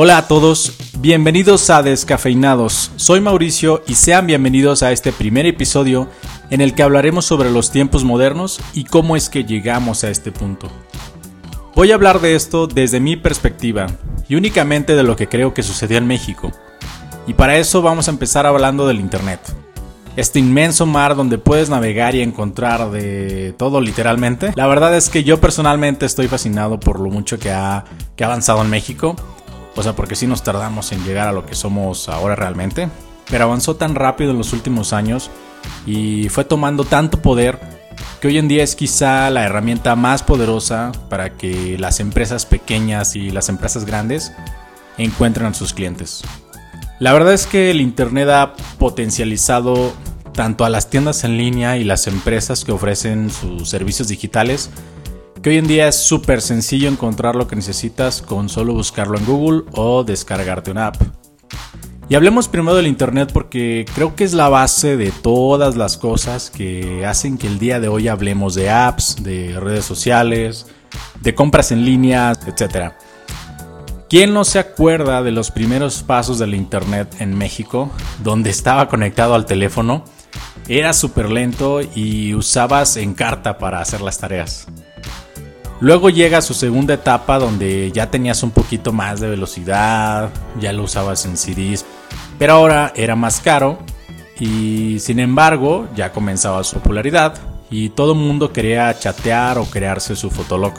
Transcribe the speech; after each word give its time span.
Hola 0.00 0.18
a 0.18 0.28
todos, 0.28 0.74
bienvenidos 1.00 1.70
a 1.70 1.82
Descafeinados. 1.82 2.92
Soy 2.94 3.20
Mauricio 3.20 3.82
y 3.88 3.96
sean 3.96 4.28
bienvenidos 4.28 4.84
a 4.84 4.92
este 4.92 5.10
primer 5.10 5.44
episodio 5.44 6.06
en 6.50 6.60
el 6.60 6.76
que 6.76 6.84
hablaremos 6.84 7.24
sobre 7.24 7.50
los 7.50 7.72
tiempos 7.72 8.04
modernos 8.04 8.60
y 8.74 8.84
cómo 8.84 9.16
es 9.16 9.28
que 9.28 9.42
llegamos 9.42 10.04
a 10.04 10.10
este 10.10 10.30
punto. 10.30 10.68
Voy 11.74 11.90
a 11.90 11.96
hablar 11.96 12.20
de 12.20 12.36
esto 12.36 12.68
desde 12.68 13.00
mi 13.00 13.16
perspectiva 13.16 13.88
y 14.28 14.36
únicamente 14.36 14.94
de 14.94 15.02
lo 15.02 15.16
que 15.16 15.26
creo 15.26 15.52
que 15.52 15.64
sucedió 15.64 15.98
en 15.98 16.06
México. 16.06 16.52
Y 17.26 17.34
para 17.34 17.56
eso 17.56 17.82
vamos 17.82 18.06
a 18.06 18.12
empezar 18.12 18.46
hablando 18.46 18.86
del 18.86 19.00
Internet. 19.00 19.40
Este 20.14 20.38
inmenso 20.38 20.86
mar 20.86 21.16
donde 21.16 21.38
puedes 21.38 21.70
navegar 21.70 22.14
y 22.14 22.22
encontrar 22.22 22.92
de 22.92 23.52
todo 23.58 23.80
literalmente. 23.80 24.52
La 24.54 24.68
verdad 24.68 24.96
es 24.96 25.08
que 25.08 25.24
yo 25.24 25.40
personalmente 25.40 26.06
estoy 26.06 26.28
fascinado 26.28 26.78
por 26.78 27.00
lo 27.00 27.10
mucho 27.10 27.40
que 27.40 27.50
ha, 27.50 27.84
que 28.14 28.22
ha 28.22 28.28
avanzado 28.28 28.62
en 28.62 28.70
México. 28.70 29.16
O 29.78 29.82
sea, 29.84 29.94
porque 29.94 30.16
sí 30.16 30.26
nos 30.26 30.42
tardamos 30.42 30.90
en 30.90 31.04
llegar 31.04 31.28
a 31.28 31.32
lo 31.32 31.46
que 31.46 31.54
somos 31.54 32.08
ahora 32.08 32.34
realmente. 32.34 32.88
Pero 33.30 33.44
avanzó 33.44 33.76
tan 33.76 33.94
rápido 33.94 34.32
en 34.32 34.38
los 34.38 34.52
últimos 34.52 34.92
años 34.92 35.30
y 35.86 36.28
fue 36.30 36.44
tomando 36.44 36.82
tanto 36.82 37.22
poder 37.22 37.60
que 38.20 38.26
hoy 38.26 38.38
en 38.38 38.48
día 38.48 38.64
es 38.64 38.74
quizá 38.74 39.30
la 39.30 39.44
herramienta 39.44 39.94
más 39.94 40.24
poderosa 40.24 40.90
para 41.08 41.36
que 41.36 41.78
las 41.78 42.00
empresas 42.00 42.44
pequeñas 42.44 43.14
y 43.14 43.30
las 43.30 43.48
empresas 43.48 43.84
grandes 43.84 44.32
encuentren 44.96 45.46
a 45.46 45.54
sus 45.54 45.72
clientes. 45.72 46.24
La 46.98 47.12
verdad 47.12 47.32
es 47.32 47.46
que 47.46 47.70
el 47.70 47.80
Internet 47.80 48.28
ha 48.30 48.54
potencializado 48.80 49.92
tanto 50.32 50.64
a 50.64 50.70
las 50.70 50.90
tiendas 50.90 51.22
en 51.22 51.36
línea 51.36 51.76
y 51.76 51.84
las 51.84 52.08
empresas 52.08 52.64
que 52.64 52.72
ofrecen 52.72 53.30
sus 53.30 53.70
servicios 53.70 54.08
digitales, 54.08 54.70
que 55.42 55.50
hoy 55.50 55.58
en 55.58 55.66
día 55.66 55.88
es 55.88 55.96
súper 55.96 56.40
sencillo 56.40 56.88
encontrar 56.88 57.36
lo 57.36 57.46
que 57.46 57.56
necesitas 57.56 58.22
con 58.22 58.48
solo 58.48 58.74
buscarlo 58.74 59.18
en 59.18 59.24
Google 59.24 59.62
o 59.72 60.04
descargarte 60.04 60.70
una 60.70 60.88
app. 60.88 60.96
Y 62.08 62.14
hablemos 62.14 62.48
primero 62.48 62.74
del 62.74 62.86
Internet 62.86 63.30
porque 63.32 63.84
creo 63.94 64.16
que 64.16 64.24
es 64.24 64.32
la 64.32 64.48
base 64.48 64.96
de 64.96 65.10
todas 65.10 65.76
las 65.76 65.98
cosas 65.98 66.50
que 66.50 67.04
hacen 67.04 67.36
que 67.36 67.46
el 67.46 67.58
día 67.58 67.80
de 67.80 67.88
hoy 67.88 68.08
hablemos 68.08 68.54
de 68.54 68.70
apps, 68.70 69.22
de 69.22 69.60
redes 69.60 69.84
sociales, 69.84 70.66
de 71.20 71.34
compras 71.34 71.70
en 71.70 71.84
línea, 71.84 72.32
etc. 72.46 72.92
¿Quién 74.08 74.32
no 74.32 74.44
se 74.44 74.58
acuerda 74.58 75.22
de 75.22 75.32
los 75.32 75.50
primeros 75.50 76.02
pasos 76.02 76.38
del 76.38 76.54
Internet 76.54 77.16
en 77.20 77.36
México, 77.36 77.90
donde 78.24 78.48
estaba 78.48 78.88
conectado 78.88 79.34
al 79.34 79.44
teléfono? 79.44 80.04
Era 80.66 80.94
súper 80.94 81.30
lento 81.30 81.80
y 81.82 82.34
usabas 82.34 82.96
en 82.96 83.12
carta 83.12 83.58
para 83.58 83.80
hacer 83.80 84.00
las 84.00 84.18
tareas. 84.18 84.66
Luego 85.80 86.10
llega 86.10 86.42
su 86.42 86.54
segunda 86.54 86.94
etapa 86.94 87.38
donde 87.38 87.92
ya 87.92 88.10
tenías 88.10 88.42
un 88.42 88.50
poquito 88.50 88.92
más 88.92 89.20
de 89.20 89.28
velocidad, 89.28 90.30
ya 90.60 90.72
lo 90.72 90.82
usabas 90.82 91.24
en 91.24 91.36
CDs, 91.36 91.84
pero 92.38 92.54
ahora 92.54 92.92
era 92.96 93.14
más 93.14 93.40
caro 93.40 93.78
y 94.40 94.98
sin 94.98 95.20
embargo 95.20 95.86
ya 95.94 96.12
comenzaba 96.12 96.64
su 96.64 96.78
popularidad 96.78 97.34
y 97.70 97.90
todo 97.90 98.12
el 98.12 98.18
mundo 98.18 98.52
quería 98.52 98.96
chatear 98.98 99.58
o 99.58 99.66
crearse 99.66 100.16
su 100.16 100.30
fotolog. 100.30 100.74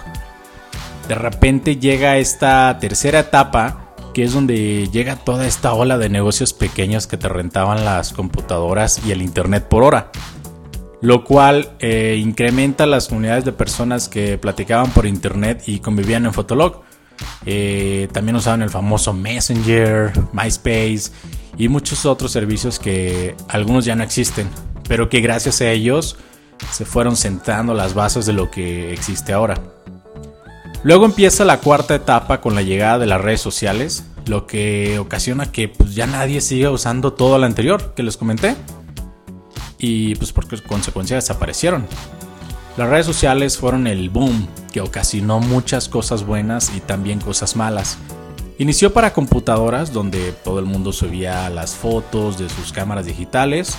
De 1.08 1.16
repente 1.16 1.78
llega 1.78 2.18
esta 2.18 2.78
tercera 2.80 3.20
etapa 3.20 3.86
que 4.14 4.24
es 4.24 4.34
donde 4.34 4.90
llega 4.92 5.16
toda 5.16 5.48
esta 5.48 5.74
ola 5.74 5.98
de 5.98 6.10
negocios 6.10 6.52
pequeños 6.52 7.08
que 7.08 7.16
te 7.16 7.30
rentaban 7.30 7.86
las 7.86 8.12
computadoras 8.12 9.00
y 9.06 9.12
el 9.12 9.22
internet 9.22 9.66
por 9.68 9.84
hora 9.84 10.12
lo 11.02 11.24
cual 11.24 11.72
eh, 11.80 12.20
incrementa 12.22 12.86
las 12.86 13.10
unidades 13.10 13.46
de 13.46 13.52
personas 13.52 14.10
que 14.10 14.38
platicaban 14.38 14.92
por 14.92 15.06
internet 15.06 15.64
y 15.66 15.80
convivían 15.80 16.26
en 16.26 16.34
Fotolog. 16.34 16.82
Eh, 17.46 18.08
también 18.14 18.36
usaban 18.36 18.62
el 18.62 18.70
famoso 18.70 19.14
Messenger, 19.14 20.12
MySpace 20.34 21.12
y 21.58 21.68
muchos 21.68 22.06
otros 22.06 22.32
servicios 22.32 22.80
que 22.80 23.36
algunos 23.48 23.86
ya 23.86 23.96
no 23.96 24.04
existen, 24.04 24.50
pero 24.88 25.10
que 25.10 25.22
gracias 25.22 25.62
a 25.62 25.70
ellos 25.70 26.18
se 26.72 26.86
fueron 26.86 27.16
sentando 27.16 27.74
las 27.74 27.94
bases 27.94 28.26
de 28.26 28.34
lo 28.34 28.52
que 28.52 28.94
existe 28.94 29.34
ahora. 29.34 29.62
Luego 30.84 31.06
empieza 31.06 31.44
la 31.44 31.60
cuarta 31.60 31.96
etapa 31.96 32.40
con 32.40 32.56
la 32.56 32.62
llegada 32.62 33.00
de 33.00 33.06
las 33.06 33.20
redes 33.20 33.42
sociales, 33.42 34.06
lo 34.28 34.48
que 34.48 35.00
ocasiona 35.00 35.52
que 35.52 35.68
pues, 35.68 35.96
ya 35.96 36.08
nadie 36.08 36.40
siga 36.40 36.72
usando 36.72 37.14
todo 37.14 37.38
lo 37.38 37.46
anterior 37.46 37.94
que 37.96 38.04
les 38.04 38.16
comenté 38.16 38.56
y 39.80 40.16
pues 40.16 40.32
por 40.34 40.46
consecuencia 40.64 41.16
desaparecieron. 41.16 41.88
Las 42.78 42.90
redes 42.90 43.06
sociales 43.06 43.58
fueron 43.58 43.88
el 43.88 44.10
boom 44.10 44.48
que 44.72 44.82
ocasionó 44.82 45.40
muchas 45.40 45.90
cosas 45.90 46.26
buenas 46.26 46.72
y 46.76 46.82
también 46.82 47.20
cosas 47.20 47.56
malas. 47.56 47.98
Inició 48.58 48.94
para 48.94 49.14
computadoras 49.14 49.94
donde 49.94 50.34
todo 50.34 50.60
el 50.60 50.66
mundo 50.66 50.92
subía 50.92 51.50
las 51.50 51.76
fotos 51.76 52.38
de 52.38 52.50
sus 52.50 52.74
cámaras 52.74 53.06
digitales, 53.06 53.74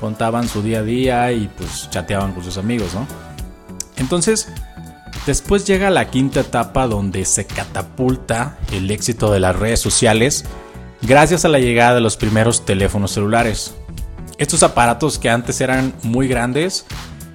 contaban 0.00 0.48
su 0.48 0.62
día 0.62 0.80
a 0.80 0.82
día 0.82 1.32
y 1.32 1.48
pues 1.56 1.88
chateaban 1.90 2.32
con 2.32 2.44
sus 2.44 2.58
amigos, 2.58 2.94
¿no? 2.94 3.06
Entonces, 3.96 4.48
después 5.26 5.66
llega 5.66 5.90
la 5.90 6.10
quinta 6.10 6.40
etapa 6.40 6.86
donde 6.86 7.24
se 7.24 7.46
catapulta 7.46 8.58
el 8.72 8.90
éxito 8.90 9.32
de 9.32 9.40
las 9.40 9.56
redes 9.56 9.80
sociales 9.80 10.44
gracias 11.02 11.44
a 11.44 11.48
la 11.48 11.58
llegada 11.58 11.94
de 11.94 12.00
los 12.00 12.16
primeros 12.16 12.64
teléfonos 12.64 13.12
celulares. 13.12 13.74
Estos 14.38 14.62
aparatos 14.62 15.18
que 15.18 15.28
antes 15.28 15.60
eran 15.60 15.92
muy 16.02 16.28
grandes 16.28 16.86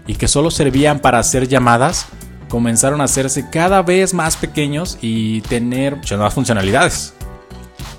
y 0.07 0.15
que 0.15 0.27
solo 0.27 0.49
servían 0.51 0.99
para 0.99 1.19
hacer 1.19 1.47
llamadas, 1.47 2.07
comenzaron 2.49 3.01
a 3.01 3.05
hacerse 3.05 3.49
cada 3.49 3.81
vez 3.81 4.13
más 4.13 4.37
pequeños 4.37 4.97
y 5.01 5.41
tener 5.41 5.97
muchas 5.97 6.17
nuevas 6.17 6.33
funcionalidades. 6.33 7.13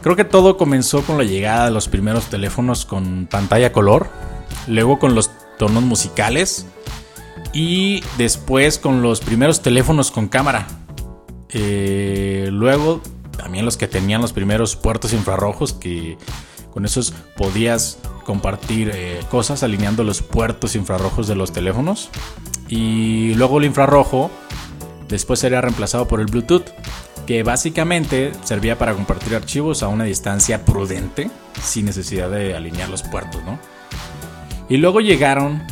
Creo 0.03 0.17
que 0.17 0.25
todo 0.25 0.57
comenzó 0.57 1.03
con 1.03 1.19
la 1.19 1.25
llegada 1.25 1.67
de 1.67 1.71
los 1.71 1.89
primeros 1.89 2.27
teléfonos 2.27 2.85
con 2.85 3.27
pantalla 3.31 3.73
color, 3.73 4.09
luego 4.67 4.99
con 4.99 5.15
los 5.15 5.31
tonos 5.59 5.83
musicales 5.83 6.67
y 7.53 8.03
después 8.19 8.79
con 8.79 9.03
los 9.03 9.21
primeros 9.21 9.61
teléfonos 9.61 10.11
con 10.11 10.29
cámara. 10.29 10.67
Eh, 11.51 12.49
luego 12.51 13.01
también 13.37 13.65
los 13.65 13.77
que 13.77 13.87
tenían 13.87 14.21
los 14.21 14.33
primeros 14.33 14.77
puertos 14.77 15.13
infrarrojos 15.13 15.73
que 15.73 16.19
con 16.73 16.85
esos 16.85 17.13
podías 17.37 17.99
compartir 18.25 18.91
eh, 18.95 19.21
cosas 19.31 19.63
alineando 19.63 20.03
los 20.05 20.23
puertos 20.23 20.75
infrarrojos 20.75 21.29
de 21.29 21.37
los 21.37 21.53
teléfonos. 21.53 22.11
Y 22.69 23.35
luego 23.35 23.59
el 23.59 23.67
infrarrojo 23.67 24.31
después 25.09 25.41
sería 25.41 25.61
reemplazado 25.61 26.09
por 26.09 26.21
el 26.21 26.27
Bluetooth, 26.27 26.65
que 27.27 27.43
básicamente 27.43 28.33
servía 28.43 28.79
para 28.79 28.95
compartir 28.95 29.35
archivos 29.35 29.83
a 29.83 29.89
una 29.89 30.05
distancia 30.05 30.65
prudente, 30.65 31.31
sin 31.63 31.87
necesidad 31.87 32.31
de 32.31 32.55
alinear 32.55 32.89
los 32.89 33.03
puertos, 33.03 33.41
Y 34.69 34.77
luego 34.77 35.01
llegaron 35.01 35.63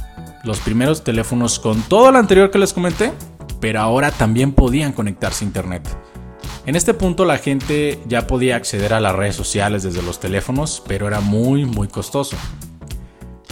los 0.44 0.60
primeros 0.60 1.04
teléfonos 1.04 1.58
con 1.58 1.82
todo 1.82 2.10
lo 2.12 2.18
anterior 2.18 2.50
que 2.50 2.58
les 2.58 2.72
comenté, 2.72 3.12
pero 3.60 3.80
ahora 3.80 4.10
también 4.10 4.52
podían 4.52 4.92
conectarse 4.92 5.44
a 5.44 5.48
internet. 5.48 5.88
En 6.64 6.76
este 6.76 6.94
punto 6.94 7.24
la 7.24 7.38
gente 7.38 7.98
ya 8.06 8.28
podía 8.28 8.54
acceder 8.54 8.94
a 8.94 9.00
las 9.00 9.16
redes 9.16 9.34
sociales 9.34 9.82
desde 9.82 10.00
los 10.00 10.20
teléfonos, 10.20 10.82
pero 10.86 11.08
era 11.08 11.20
muy 11.20 11.64
muy 11.64 11.88
costoso. 11.88 12.36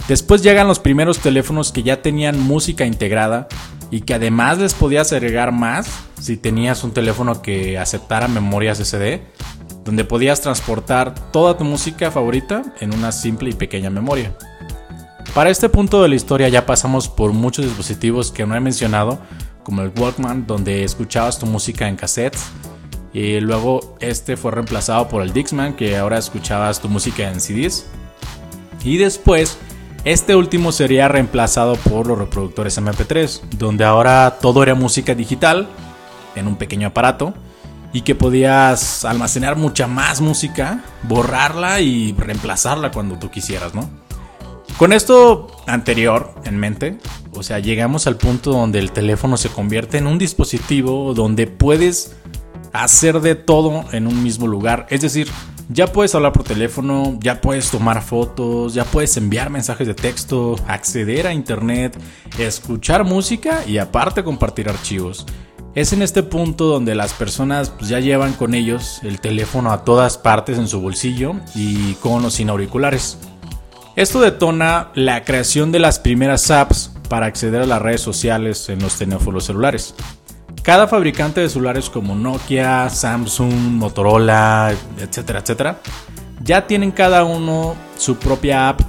Después 0.07 0.41
llegan 0.41 0.67
los 0.67 0.79
primeros 0.79 1.19
teléfonos 1.19 1.71
que 1.71 1.83
ya 1.83 2.01
tenían 2.01 2.39
música 2.39 2.85
integrada 2.85 3.49
y 3.91 4.01
que 4.01 4.13
además 4.13 4.59
les 4.59 4.73
podías 4.73 5.11
agregar 5.11 5.51
más 5.51 5.89
si 6.19 6.37
tenías 6.37 6.83
un 6.85 6.91
teléfono 6.91 7.41
que 7.41 7.77
aceptara 7.77 8.29
memorias 8.29 8.79
SD, 8.79 9.21
donde 9.83 10.05
podías 10.05 10.39
transportar 10.39 11.13
toda 11.31 11.57
tu 11.57 11.65
música 11.65 12.11
favorita 12.11 12.63
en 12.79 12.93
una 12.93 13.11
simple 13.11 13.49
y 13.49 13.53
pequeña 13.53 13.89
memoria. 13.89 14.35
Para 15.33 15.49
este 15.49 15.67
punto 15.67 16.01
de 16.01 16.09
la 16.09 16.15
historia 16.15 16.47
ya 16.47 16.65
pasamos 16.65 17.09
por 17.09 17.33
muchos 17.33 17.65
dispositivos 17.65 18.31
que 18.31 18.45
no 18.45 18.55
he 18.55 18.59
mencionado, 18.61 19.19
como 19.63 19.81
el 19.81 19.91
Walkman, 19.97 20.47
donde 20.47 20.83
escuchabas 20.83 21.39
tu 21.39 21.45
música 21.45 21.87
en 21.87 21.95
cassettes, 21.95 22.51
y 23.13 23.39
luego 23.39 23.95
este 23.99 24.37
fue 24.37 24.51
reemplazado 24.51 25.09
por 25.09 25.21
el 25.21 25.33
Dixman, 25.33 25.75
que 25.75 25.97
ahora 25.97 26.17
escuchabas 26.17 26.81
tu 26.81 26.89
música 26.89 27.29
en 27.29 27.41
CDs. 27.41 27.85
Y 28.83 28.97
después, 28.97 29.57
este 30.03 30.35
último 30.35 30.71
sería 30.71 31.07
reemplazado 31.07 31.75
por 31.75 32.07
los 32.07 32.17
reproductores 32.17 32.79
MP3, 32.79 33.41
donde 33.57 33.83
ahora 33.83 34.37
todo 34.41 34.63
era 34.63 34.75
música 34.75 35.13
digital 35.13 35.67
en 36.35 36.47
un 36.47 36.55
pequeño 36.55 36.87
aparato 36.87 37.33
y 37.93 38.01
que 38.01 38.15
podías 38.15 39.03
almacenar 39.05 39.57
mucha 39.57 39.87
más 39.87 40.21
música, 40.21 40.83
borrarla 41.03 41.81
y 41.81 42.13
reemplazarla 42.13 42.91
cuando 42.91 43.19
tú 43.19 43.29
quisieras, 43.29 43.75
¿no? 43.75 43.89
Con 44.77 44.93
esto 44.93 45.47
anterior 45.67 46.33
en 46.45 46.57
mente, 46.57 46.97
o 47.33 47.43
sea, 47.43 47.59
llegamos 47.59 48.07
al 48.07 48.15
punto 48.15 48.51
donde 48.51 48.79
el 48.79 48.91
teléfono 48.91 49.37
se 49.37 49.49
convierte 49.49 49.97
en 49.97 50.07
un 50.07 50.17
dispositivo 50.17 51.13
donde 51.13 51.45
puedes 51.45 52.15
hacer 52.73 53.21
de 53.21 53.35
todo 53.35 53.85
en 53.91 54.07
un 54.07 54.23
mismo 54.23 54.47
lugar. 54.47 54.87
Es 54.89 55.01
decir, 55.01 55.27
ya 55.69 55.87
puedes 55.87 56.13
hablar 56.15 56.33
por 56.33 56.43
teléfono, 56.43 57.17
ya 57.21 57.39
puedes 57.39 57.71
tomar 57.71 58.01
fotos, 58.01 58.73
ya 58.73 58.83
puedes 58.83 59.15
enviar 59.17 59.49
mensajes 59.49 59.87
de 59.87 59.93
texto, 59.93 60.55
acceder 60.67 61.27
a 61.27 61.33
internet, 61.33 61.97
escuchar 62.37 63.03
música 63.03 63.63
y 63.65 63.77
aparte 63.77 64.23
compartir 64.23 64.69
archivos. 64.69 65.25
Es 65.73 65.93
en 65.93 66.01
este 66.01 66.23
punto 66.23 66.65
donde 66.65 66.95
las 66.95 67.13
personas 67.13 67.69
pues, 67.69 67.89
ya 67.89 68.01
llevan 68.01 68.33
con 68.33 68.53
ellos 68.53 68.99
el 69.03 69.21
teléfono 69.21 69.71
a 69.71 69.85
todas 69.85 70.17
partes 70.17 70.57
en 70.57 70.67
su 70.67 70.81
bolsillo 70.81 71.35
y 71.55 71.93
con 71.95 72.25
o 72.25 72.29
sin 72.29 72.49
auriculares. 72.49 73.17
Esto 73.95 74.19
detona 74.19 74.91
la 74.95 75.23
creación 75.23 75.71
de 75.71 75.79
las 75.79 75.99
primeras 75.99 76.51
apps 76.51 76.91
para 77.07 77.25
acceder 77.25 77.61
a 77.61 77.65
las 77.65 77.81
redes 77.81 78.01
sociales 78.01 78.67
en 78.67 78.79
los 78.79 78.97
teléfonos 78.97 79.45
celulares. 79.45 79.95
Cada 80.63 80.87
fabricante 80.87 81.41
de 81.41 81.49
celulares 81.49 81.89
como 81.89 82.13
Nokia, 82.13 82.89
Samsung, 82.89 83.53
Motorola, 83.53 84.73
etcétera, 84.99 85.39
etcétera, 85.39 85.79
ya 86.43 86.67
tienen 86.67 86.91
cada 86.91 87.23
uno 87.23 87.75
su 87.97 88.17
propia 88.17 88.69
app 88.69 88.81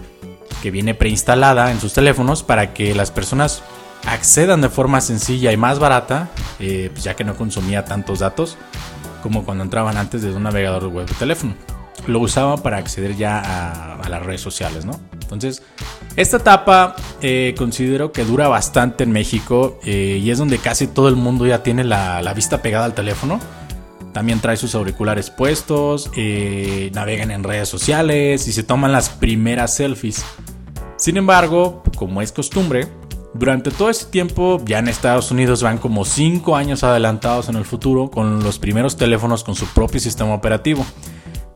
que 0.63 0.71
viene 0.71 0.95
preinstalada 0.95 1.73
en 1.73 1.81
sus 1.81 1.93
teléfonos 1.93 2.43
para 2.43 2.75
que 2.75 2.95
las 2.95 3.11
personas 3.11 3.63
accedan 4.07 4.61
de 4.61 4.69
forma 4.69 5.01
sencilla 5.01 5.51
y 5.53 5.57
más 5.57 5.79
barata, 5.79 6.29
eh, 6.61 6.91
pues 6.93 7.05
ya 7.05 7.15
que 7.15 7.25
no 7.25 7.37
consumía 7.37 7.85
tantos 7.85 8.19
datos 8.19 8.59
como 9.23 9.45
cuando 9.45 9.65
entraban 9.65 9.97
antes 9.97 10.23
desde 10.23 10.37
un 10.37 10.43
navegador 10.43 10.89
web 10.89 11.07
de 11.07 11.15
teléfono. 11.15 11.55
Lo 12.07 12.19
usaban 12.21 12.61
para 12.61 12.79
acceder 12.79 13.17
ya 13.17 13.97
a, 14.01 14.09
las 14.09 14.23
redes 14.25 14.41
sociales, 14.41 14.85
¿no? 14.85 15.01
Entonces, 15.23 15.63
esta 16.17 16.37
etapa 16.39 16.97
eh, 17.21 17.55
considero 17.57 18.13
que 18.13 18.25
dura 18.25 18.49
bastante 18.49 19.05
en 19.05 19.13
México 19.13 19.79
eh, 19.85 20.21
y 20.23 20.31
es 20.31 20.39
donde 20.39 20.59
casi 20.59 20.87
todo 20.87 21.09
el 21.09 21.17
mundo 21.17 21.47
ya 21.47 21.63
tiene 21.63 21.85
la, 21.85 22.23
la 22.23 22.35
vista 22.35 22.63
pegada 22.63 22.85
al 22.85 22.95
teléfono. 22.95 23.41
También 24.13 24.41
trae 24.41 24.59
sus 24.59 24.75
auriculares 24.75 25.31
puestos, 25.31 26.11
navegan 26.93 27.31
en 27.31 27.43
redes 27.43 27.71
sociales 27.71 28.47
y 28.47 28.53
se 28.53 28.63
toman 28.63 28.93
las 28.93 29.09
primeras 29.09 29.75
selfies. 29.75 30.23
Sin 30.99 31.17
embargo, 31.17 31.83
como 31.97 32.21
es 32.21 32.31
costumbre, 32.31 32.89
durante 33.35 33.71
todo 33.71 33.89
ese 33.89 34.07
tiempo, 34.07 34.61
ya 34.67 34.79
en 34.79 34.89
Estados 34.89 35.31
Unidos 35.31 35.63
van 35.63 35.79
como 35.79 36.05
5 36.05 36.55
años 36.55 36.85
adelantados 36.85 37.49
en 37.49 37.57
el 37.57 37.65
futuro 37.65 38.11
con 38.11 38.43
los 38.43 38.59
primeros 38.59 38.97
teléfonos 38.97 39.43
con 39.43 39.55
su 39.55 39.65
propio 39.67 40.01
sistema 40.01 40.35
operativo, 40.35 40.85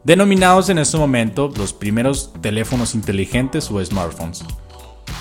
denominados 0.06 0.68
en 0.68 0.78
este 0.78 0.96
momento 0.96 1.52
los 1.56 1.72
primeros 1.72 2.32
teléfonos 2.40 2.94
inteligentes 2.94 3.68
o 3.72 3.84
smartphones. 3.84 4.44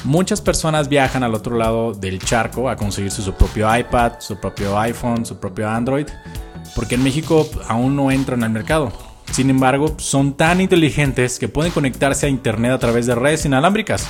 Muchas 0.03 0.41
personas 0.41 0.89
viajan 0.89 1.23
al 1.23 1.33
otro 1.33 1.57
lado 1.57 1.93
del 1.93 2.19
charco 2.19 2.69
a 2.69 2.75
conseguirse 2.75 3.23
su 3.23 3.33
propio 3.33 3.75
iPad, 3.75 4.19
su 4.19 4.39
propio 4.39 4.77
iPhone, 4.77 5.25
su 5.25 5.39
propio 5.39 5.67
Android, 5.67 6.05
porque 6.75 6.93
en 6.93 7.03
México 7.03 7.49
aún 7.67 7.95
no 7.95 8.11
entran 8.11 8.43
al 8.43 8.51
mercado. 8.51 8.93
Sin 9.31 9.49
embargo, 9.49 9.95
son 9.97 10.35
tan 10.35 10.61
inteligentes 10.61 11.39
que 11.39 11.47
pueden 11.47 11.71
conectarse 11.71 12.27
a 12.27 12.29
Internet 12.29 12.71
a 12.73 12.79
través 12.79 13.07
de 13.07 13.15
redes 13.15 13.43
inalámbricas 13.43 14.07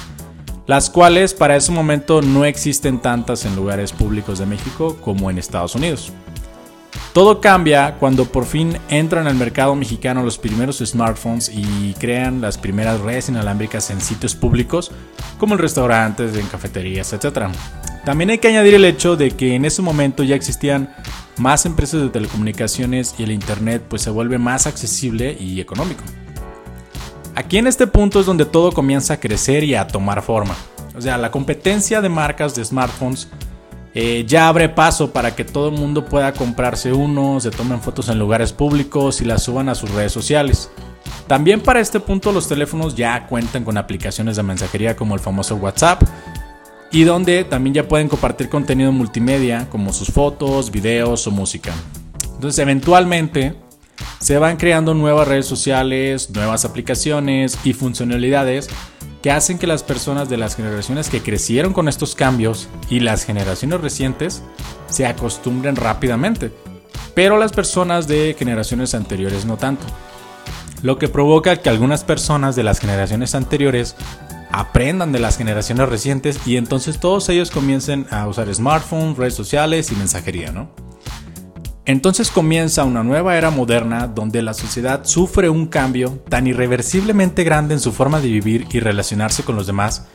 las 0.68 0.89
cuales 0.89 1.36
para 1.36 1.56
ese 1.56 1.71
momento 1.71 2.24
no 2.24 2.44
existen 2.44 3.00
tantas 3.00 3.45
en 3.45 3.56
lugares 3.56 3.92
públicos 3.94 4.39
de 4.39 4.48
México 4.48 4.98
como 5.00 5.30
en 5.30 5.38
Estados 5.38 5.75
Unidos. 5.75 6.12
Todo 7.15 7.39
cambia 7.39 7.95
cuando 7.97 8.25
por 8.25 8.45
fin 8.45 8.77
entran 8.89 9.25
al 9.25 9.35
mercado 9.35 9.73
mexicano 9.73 10.21
los 10.21 10.38
primeros 10.38 10.79
smartphones 10.79 11.47
y 11.47 11.94
crean 11.97 12.41
las 12.41 12.57
primeras 12.57 13.00
redes 13.00 13.29
inalámbricas 13.29 13.89
en 13.89 14.01
sitios 14.01 14.35
públicos 14.35 14.91
como 15.38 15.53
en 15.53 15.62
restaurantes, 15.62 16.35
en 16.35 16.45
cafeterías, 16.47 17.13
etc. 17.13 17.47
También 18.03 18.31
hay 18.31 18.39
que 18.39 18.50
añadir 18.50 18.73
el 18.73 18.83
hecho 18.83 19.15
de 19.15 19.31
que 19.31 19.56
en 19.56 19.63
ese 19.63 19.81
momento 19.81 20.23
ya 20.23 20.35
existían 20.35 20.94
más 21.38 21.65
empresas 21.65 22.01
de 22.01 22.09
telecomunicaciones 22.09 23.15
y 23.18 23.23
el 23.23 23.31
Internet 23.31 23.85
pues 23.88 24.01
se 24.01 24.09
vuelve 24.09 24.38
más 24.38 24.68
accesible 24.68 25.38
y 25.39 25.61
económico. 25.61 26.03
Aquí 27.33 27.57
en 27.57 27.68
este 27.68 27.88
punto 27.88 28.19
es 28.19 28.25
donde 28.25 28.44
todo 28.44 28.73
comienza 28.73 29.13
a 29.13 29.19
crecer 29.21 29.63
y 29.63 29.75
a 29.75 29.88
tomar 29.88 30.21
forma. 30.21 30.57
O 30.97 31.00
sea, 31.00 31.18
la 31.18 31.31
competencia 31.31 32.01
de 32.01 32.09
marcas 32.09 32.56
de 32.56 32.65
smartphones 32.65 33.29
eh, 33.97 34.25
ya 34.27 34.50
abre 34.50 34.68
paso 34.68 35.13
para 35.13 35.36
que 35.36 35.45
todo 35.45 35.69
el 35.69 35.75
mundo 35.75 36.03
pueda 36.03 36.33
comprarse 36.33 36.92
uno, 36.92 37.39
se 37.39 37.50
tomen 37.50 37.80
fotos 37.80 38.09
en 38.09 38.19
lugares 38.19 38.51
públicos 38.51 39.21
y 39.21 39.25
las 39.25 39.44
suban 39.44 39.69
a 39.69 39.75
sus 39.75 39.89
redes 39.89 40.12
sociales. 40.12 40.69
También 41.27 41.62
para 41.62 41.80
este 41.80 42.01
punto 42.01 42.33
los 42.33 42.50
teléfonos 42.50 42.95
ya 42.95 43.25
cuentan 43.25 43.63
con 43.63 43.77
aplicaciones 43.77 44.36
de 44.36 44.44
mensajería 44.44 44.97
como 44.97 45.15
el 45.15 45.21
famoso 45.21 45.56
WhatsApp 45.56 46.03
y 46.92 47.03
donde 47.06 47.45
también 47.45 47.74
ya 47.74 47.88
pueden 47.88 48.09
compartir 48.09 48.50
contenido 48.50 48.92
multimedia 48.92 49.69
como 49.69 49.94
sus 49.94 50.09
fotos, 50.09 50.71
videos 50.71 51.25
o 51.25 51.31
música. 51.31 51.71
Entonces 52.33 52.59
eventualmente 52.59 53.56
se 54.19 54.38
van 54.38 54.57
creando 54.57 54.94
nuevas 54.94 55.25
redes 55.25 55.45
sociales, 55.45 56.30
nuevas 56.31 56.65
aplicaciones 56.65 57.57
y 57.63 57.71
funcionalidades 57.71 58.69
que 59.25 59.31
hacen 59.31 59.57
que 59.57 59.66
las 59.66 59.81
personas 59.81 60.30
de 60.30 60.38
las 60.38 60.56
generaciones 60.56 61.10
que 61.10 61.24
crecieron 61.24 61.74
con 61.74 61.88
estos 61.88 62.13
cambios 62.13 62.69
y 62.92 63.00
las 63.00 63.24
generaciones 63.24 63.81
recientes 63.81 64.44
se 64.88 65.07
acostumbren 65.07 65.75
rápidamente, 65.75 66.51
pero 67.16 67.39
las 67.39 67.51
personas 67.51 68.07
de 68.07 68.36
generaciones 68.38 68.94
anteriores 68.94 69.44
no 69.48 69.57
tanto. 69.57 69.83
Lo 70.83 71.00
que 71.00 71.07
provoca 71.07 71.57
que 71.57 71.69
algunas 71.69 72.04
personas 72.04 72.56
de 72.56 72.62
las 72.62 72.80
generaciones 72.80 73.33
anteriores 73.33 73.95
aprendan 74.51 75.12
de 75.12 75.18
las 75.18 75.39
generaciones 75.39 75.89
recientes 75.89 76.39
y 76.45 76.57
entonces 76.57 77.00
todos 77.00 77.28
ellos 77.30 77.50
comiencen 77.50 78.06
a 78.12 78.28
usar 78.28 78.54
smartphones, 78.54 79.18
redes 79.18 79.33
sociales 79.33 79.92
y 79.92 79.95
mensajería, 79.95 80.51
¿no? 80.51 80.69
Entonces 81.85 82.31
comienza 82.31 82.83
una 82.83 83.03
nueva 83.03 83.37
era 83.37 83.51
moderna 83.51 84.07
donde 84.07 84.41
la 84.41 84.55
sociedad 84.55 85.05
sufre 85.05 85.49
un 85.49 85.67
cambio 85.67 86.19
tan 86.29 86.47
irreversiblemente 86.47 87.43
grande 87.43 87.75
en 87.75 87.79
su 87.79 87.91
forma 87.91 88.19
de 88.19 88.27
vivir 88.27 88.65
y 88.71 88.79
relacionarse 88.79 89.43
con 89.43 89.55
los 89.55 89.67
demás 89.67 90.07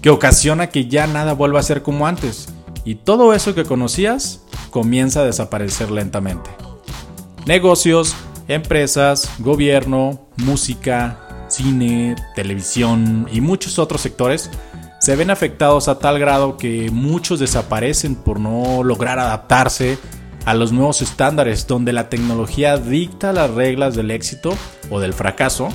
que 0.00 0.08
ocasiona 0.08 0.68
que 0.68 0.88
ya 0.88 1.06
nada 1.06 1.34
vuelva 1.34 1.60
a 1.60 1.64
ser 1.64 1.82
como 1.82 2.06
antes 2.06 2.48
y 2.84 2.94
todo 2.94 3.34
eso 3.34 3.54
que 3.54 3.64
conocías 3.64 4.40
comienza 4.70 5.20
a 5.20 5.24
desaparecer 5.24 5.90
lentamente. 5.90 6.48
Negocios, 7.44 8.14
empresas, 8.48 9.30
gobierno, 9.40 10.26
música, 10.36 11.46
cine, 11.48 12.16
televisión 12.34 13.28
y 13.30 13.42
muchos 13.42 13.78
otros 13.78 14.00
sectores 14.00 14.50
se 15.00 15.16
ven 15.16 15.30
afectados 15.30 15.88
a 15.88 15.98
tal 15.98 16.18
grado 16.18 16.56
que 16.56 16.90
muchos 16.90 17.40
desaparecen 17.40 18.14
por 18.14 18.40
no 18.40 18.82
lograr 18.82 19.18
adaptarse 19.18 19.98
a 20.44 20.54
los 20.54 20.72
nuevos 20.72 21.02
estándares 21.02 21.66
donde 21.66 21.92
la 21.92 22.08
tecnología 22.08 22.76
dicta 22.76 23.32
las 23.32 23.50
reglas 23.50 23.94
del 23.94 24.10
éxito 24.10 24.54
o 24.90 25.00
del 25.00 25.12
fracaso, 25.12 25.68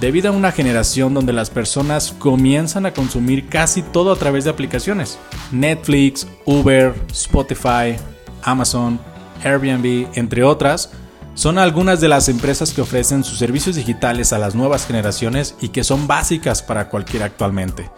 debido 0.00 0.30
a 0.30 0.32
una 0.32 0.52
generación 0.52 1.14
donde 1.14 1.32
las 1.32 1.50
personas 1.50 2.14
comienzan 2.18 2.86
a 2.86 2.92
consumir 2.92 3.48
casi 3.48 3.82
todo 3.82 4.12
a 4.12 4.16
través 4.16 4.44
de 4.44 4.50
aplicaciones. 4.50 5.18
Netflix, 5.52 6.26
Uber, 6.44 6.94
Spotify, 7.10 7.96
Amazon, 8.42 8.98
Airbnb, 9.44 10.08
entre 10.14 10.42
otras, 10.42 10.90
son 11.34 11.58
algunas 11.58 12.00
de 12.00 12.08
las 12.08 12.28
empresas 12.28 12.72
que 12.72 12.80
ofrecen 12.80 13.24
sus 13.24 13.38
servicios 13.38 13.74
digitales 13.74 14.32
a 14.32 14.38
las 14.38 14.54
nuevas 14.54 14.86
generaciones 14.86 15.56
y 15.60 15.68
que 15.68 15.82
son 15.82 16.06
básicas 16.06 16.62
para 16.62 16.88
cualquiera 16.88 17.26
actualmente. 17.26 17.90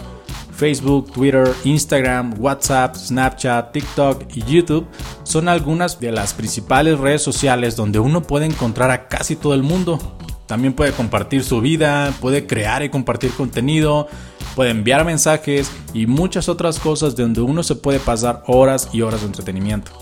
Facebook, 0.56 1.12
Twitter, 1.12 1.54
Instagram, 1.64 2.34
WhatsApp, 2.38 2.96
Snapchat, 2.96 3.72
TikTok 3.72 4.24
y 4.34 4.42
YouTube 4.42 4.86
son 5.22 5.48
algunas 5.48 6.00
de 6.00 6.12
las 6.12 6.32
principales 6.32 6.98
redes 6.98 7.22
sociales 7.22 7.76
donde 7.76 7.98
uno 7.98 8.22
puede 8.22 8.46
encontrar 8.46 8.90
a 8.90 9.08
casi 9.08 9.36
todo 9.36 9.54
el 9.54 9.62
mundo. 9.62 9.98
También 10.46 10.72
puede 10.72 10.92
compartir 10.92 11.44
su 11.44 11.60
vida, 11.60 12.12
puede 12.20 12.46
crear 12.46 12.82
y 12.82 12.88
compartir 12.88 13.32
contenido, 13.32 14.08
puede 14.54 14.70
enviar 14.70 15.04
mensajes 15.04 15.70
y 15.92 16.06
muchas 16.06 16.48
otras 16.48 16.78
cosas 16.78 17.16
donde 17.16 17.40
uno 17.40 17.62
se 17.62 17.74
puede 17.74 17.98
pasar 17.98 18.42
horas 18.46 18.88
y 18.92 19.02
horas 19.02 19.20
de 19.20 19.26
entretenimiento. 19.26 19.92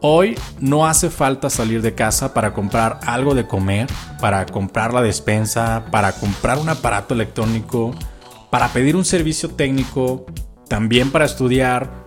Hoy 0.00 0.38
no 0.60 0.86
hace 0.86 1.10
falta 1.10 1.50
salir 1.50 1.82
de 1.82 1.94
casa 1.94 2.34
para 2.34 2.52
comprar 2.52 3.00
algo 3.06 3.34
de 3.34 3.46
comer, 3.46 3.88
para 4.20 4.44
comprar 4.46 4.92
la 4.92 5.02
despensa, 5.02 5.86
para 5.90 6.12
comprar 6.12 6.58
un 6.58 6.68
aparato 6.68 7.14
electrónico, 7.14 7.94
para 8.50 8.68
pedir 8.68 8.96
un 8.96 9.04
servicio 9.04 9.50
técnico, 9.50 10.26
también 10.68 11.10
para 11.10 11.24
estudiar, 11.24 12.06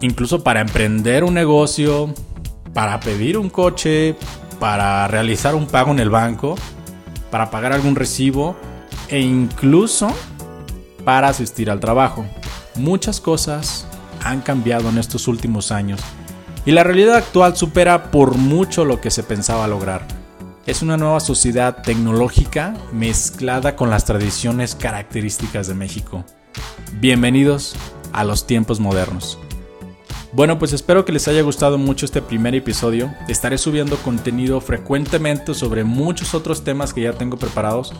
incluso 0.00 0.42
para 0.42 0.60
emprender 0.60 1.24
un 1.24 1.34
negocio, 1.34 2.12
para 2.72 3.00
pedir 3.00 3.38
un 3.38 3.50
coche, 3.50 4.16
para 4.58 5.06
realizar 5.08 5.54
un 5.54 5.66
pago 5.66 5.92
en 5.92 5.98
el 5.98 6.10
banco, 6.10 6.56
para 7.30 7.50
pagar 7.50 7.72
algún 7.72 7.96
recibo 7.96 8.56
e 9.08 9.20
incluso 9.20 10.12
para 11.04 11.28
asistir 11.28 11.70
al 11.70 11.80
trabajo. 11.80 12.24
Muchas 12.76 13.20
cosas 13.20 13.86
han 14.22 14.40
cambiado 14.40 14.88
en 14.88 14.98
estos 14.98 15.28
últimos 15.28 15.70
años 15.70 16.00
y 16.66 16.72
la 16.72 16.82
realidad 16.82 17.16
actual 17.16 17.56
supera 17.56 18.10
por 18.10 18.36
mucho 18.36 18.84
lo 18.84 19.00
que 19.00 19.10
se 19.10 19.22
pensaba 19.22 19.68
lograr. 19.68 20.23
Es 20.66 20.80
una 20.80 20.96
nueva 20.96 21.20
sociedad 21.20 21.82
tecnológica 21.82 22.74
mezclada 22.90 23.76
con 23.76 23.90
las 23.90 24.06
tradiciones 24.06 24.74
características 24.74 25.66
de 25.66 25.74
México. 25.74 26.24
Bienvenidos 27.00 27.74
a 28.14 28.24
los 28.24 28.46
tiempos 28.46 28.80
modernos. 28.80 29.38
Bueno, 30.32 30.58
pues 30.58 30.72
espero 30.72 31.04
que 31.04 31.12
les 31.12 31.28
haya 31.28 31.42
gustado 31.42 31.76
mucho 31.76 32.06
este 32.06 32.22
primer 32.22 32.54
episodio. 32.54 33.12
Estaré 33.28 33.58
subiendo 33.58 33.98
contenido 33.98 34.58
frecuentemente 34.62 35.52
sobre 35.52 35.84
muchos 35.84 36.32
otros 36.32 36.64
temas 36.64 36.94
que 36.94 37.02
ya 37.02 37.12
tengo 37.12 37.36
preparados. 37.36 37.92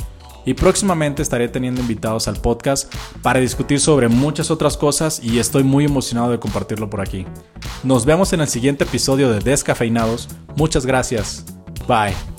y 0.46 0.52
próximamente 0.52 1.22
estaré 1.22 1.48
teniendo 1.48 1.80
invitados 1.80 2.28
al 2.28 2.36
podcast 2.36 2.92
para 3.22 3.40
discutir 3.40 3.80
sobre 3.80 4.08
muchas 4.08 4.50
otras 4.50 4.76
cosas 4.76 5.18
y 5.24 5.38
estoy 5.38 5.62
muy 5.62 5.86
emocionado 5.86 6.30
de 6.32 6.38
compartirlo 6.38 6.90
por 6.90 7.00
aquí. 7.00 7.24
Nos 7.82 8.04
vemos 8.04 8.30
en 8.34 8.42
el 8.42 8.48
siguiente 8.48 8.84
episodio 8.84 9.30
de 9.30 9.40
Descafeinados. 9.40 10.28
Muchas 10.54 10.84
gracias. 10.84 11.46
Bye. 11.88 12.33